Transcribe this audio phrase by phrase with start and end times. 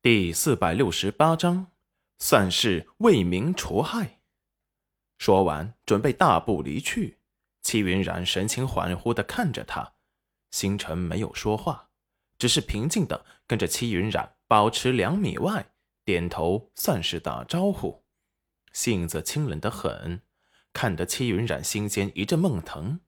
[0.00, 1.72] 第四百六十八章，
[2.20, 4.20] 算是为民除害。
[5.18, 7.18] 说完，准备大步离去。
[7.62, 9.94] 戚云染神情恍惚的看着他，
[10.52, 11.90] 星辰没有说话，
[12.38, 15.72] 只是平静的跟着戚云染保持两米外，
[16.04, 18.04] 点头算是打招呼，
[18.72, 20.22] 性子清冷的很，
[20.72, 23.00] 看得戚云染心间一阵闷疼。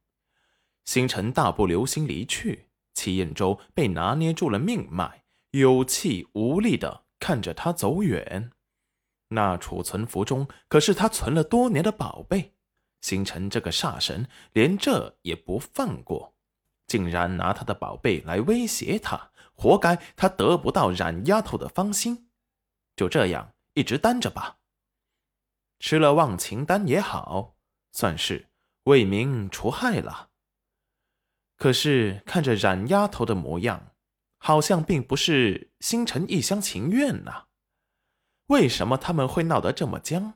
[0.85, 5.23] 星辰大步流星离去，戚燕州被拿捏住了命脉。
[5.53, 8.53] 有气无力的看着他走远，
[9.29, 12.55] 那储存符中可是他存了多年的宝贝。
[13.01, 16.35] 星辰这个煞神连这也不放过，
[16.87, 22.31] 竟然拿他的宝贝来威胁他，活该他得不到冉丫头的芳心。
[22.95, 24.59] 就这样一直单着吧，
[25.79, 27.57] 吃了忘情丹也好，
[27.91, 28.51] 算是
[28.85, 30.29] 为民除害了。
[31.57, 33.90] 可是看着冉丫头的模样。
[34.43, 37.45] 好像并不是星辰一厢情愿呐，
[38.47, 40.35] 为什么他们会闹得这么僵？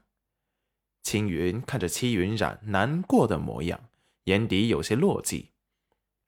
[1.03, 3.89] 青云看着戚云染难过的模样，
[4.25, 5.49] 眼底有些落寂。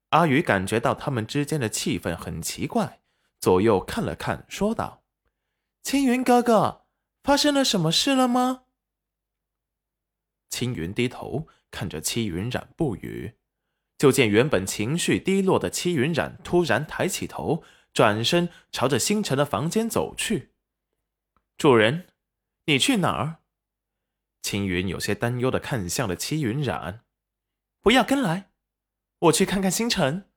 [0.09, 3.01] 阿宇感觉到他们之间的气氛很奇怪，
[3.39, 5.05] 左右看了看，说道
[5.85, 6.87] ：“青云哥哥，
[7.23, 8.65] 发生了什么事了吗？”
[10.49, 13.35] 青云低头看着戚云染，不语。
[13.99, 17.63] 就见原本情绪低落的戚云染突然抬起头，
[17.97, 20.53] 转身朝着星辰的房间走去。
[21.57, 22.09] 主人，
[22.67, 23.39] 你去哪儿？
[24.43, 27.07] 青云有些担忧的看向了戚云染，
[27.81, 28.51] 不要跟来，
[29.21, 30.31] 我去看看星辰。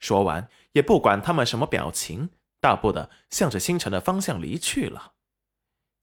[0.00, 2.28] 说完，也不管他们什么表情，
[2.60, 5.14] 大步的向着星辰的方向离去了。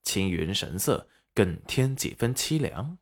[0.01, 2.97] 青云神色更添几分凄凉。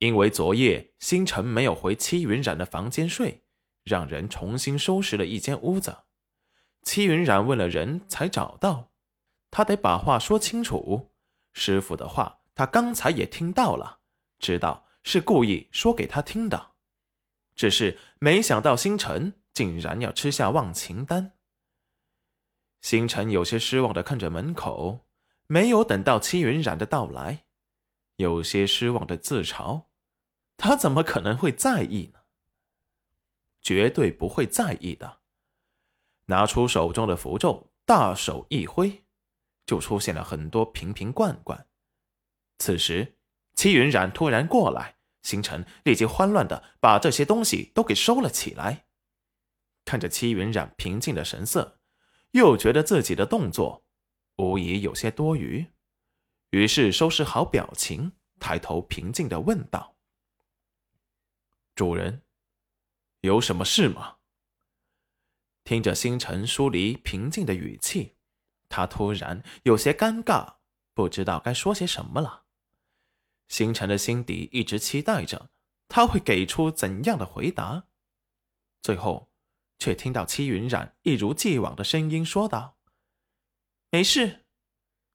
[0.00, 3.44] 因为昨夜星辰没有回戚云染的房间睡，
[3.84, 6.00] 让人重新收拾了一间屋子。
[6.84, 8.92] 戚云染问了人才找到，
[9.50, 11.10] 他得把话说清楚。
[11.52, 14.00] 师傅的话他刚才也听到了，
[14.38, 16.72] 知道是故意说给他听的，
[17.54, 21.32] 只是没想到星辰竟然要吃下忘情丹。
[22.80, 25.06] 星辰有些失望的看着门口，
[25.46, 27.44] 没有等到戚云染的到来，
[28.16, 29.84] 有些失望的自嘲。
[30.56, 32.20] 他怎么可能会在意呢？
[33.62, 35.20] 绝对不会在意的。
[36.26, 39.04] 拿出手中的符咒，大手一挥，
[39.66, 41.66] 就出现了很多瓶瓶罐罐。
[42.58, 43.18] 此时，
[43.54, 48.86] 戚云染突然过来，星辰立即慌乱的把这些东西都给收了起来。
[49.84, 51.78] 看着戚云染平静的神色，
[52.30, 53.84] 又觉得自己的动作
[54.36, 55.66] 无疑有些多余，
[56.50, 59.94] 于是收拾好表情，抬头平静的问道。
[61.74, 62.22] 主人，
[63.20, 64.16] 有什么事吗？
[65.64, 68.16] 听着星辰疏离平静的语气，
[68.68, 70.56] 他突然有些尴尬，
[70.92, 72.44] 不知道该说些什么了。
[73.48, 75.50] 星辰的心底一直期待着
[75.88, 77.86] 他会给出怎样的回答，
[78.82, 79.30] 最后
[79.78, 82.76] 却听到戚云染一如既往的声音说道
[83.90, 84.44] ：“没事，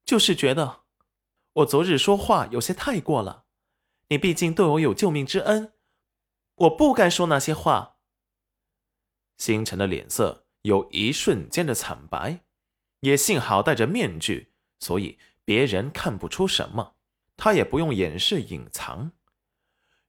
[0.03, 0.81] 就是觉得
[1.53, 3.45] 我昨日说话有些太过了。
[4.07, 5.73] 你毕竟对我有救命之恩。”
[6.55, 7.98] 我不该说那些话。
[9.39, 12.41] 星辰的脸色有一瞬间的惨白，
[12.99, 16.95] 也幸好戴着面具，所以别人看不出什么，
[17.35, 19.11] 他也不用掩饰隐藏。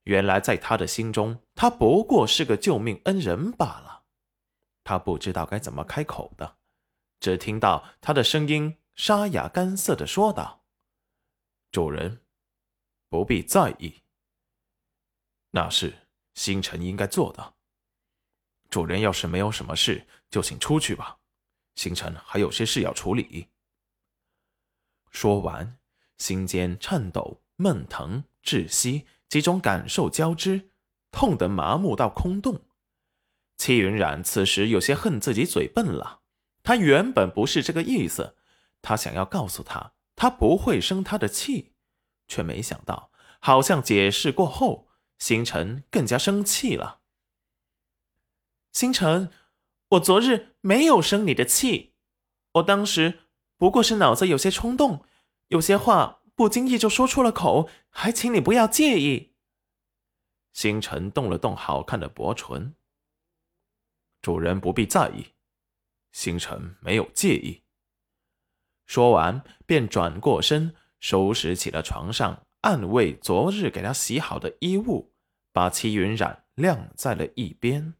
[0.04, 4.04] 原来在他的心中，他不过是个救命恩人罢了。
[4.84, 6.58] 他不知道该怎么开口的，
[7.20, 10.64] 只听到他的声音沙哑干涩的说道
[11.72, 12.22] ：“主人，
[13.08, 14.02] 不必在意。
[15.52, 15.94] 那是。”
[16.34, 17.54] 星辰应该做的。
[18.70, 21.18] 主人要是没有什么事，就请出去吧。
[21.74, 23.48] 星辰还有些事要处理。
[25.10, 25.76] 说完，
[26.18, 30.70] 心间颤抖、闷疼、窒息几种感受交织，
[31.10, 32.62] 痛得麻木到空洞。
[33.56, 36.20] 戚云染此时有些恨自己嘴笨了。
[36.62, 38.36] 他原本不是这个意思，
[38.80, 41.72] 他想要告诉他，他不会生他的气，
[42.28, 44.88] 却没想到，好像解释过后。
[45.18, 46.99] 星辰更加生气了。
[48.72, 49.30] 星辰，
[49.90, 51.94] 我昨日没有生你的气，
[52.54, 53.20] 我当时
[53.56, 55.04] 不过是脑子有些冲动，
[55.48, 59.34] 有些话不经意就说出了口，还请你不要介意。
[60.52, 62.74] 星辰动了动好看的薄唇，
[64.22, 65.34] 主人不必在意，
[66.12, 67.62] 星辰没有介意。
[68.86, 75.12] 说完，便转过身收拾起了床上暗卫昨日给他洗好的衣物。
[75.52, 77.94] 把齐云染晾在了一边。